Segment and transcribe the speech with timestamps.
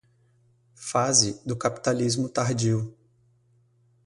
[0.73, 2.97] Fase do capitalismo tardio